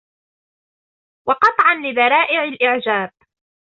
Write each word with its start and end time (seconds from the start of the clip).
وَقَطْعًا 1.27 1.73
لِذَرَائِعِ 1.75 2.43
الْإِعْجَابِ 2.43 3.11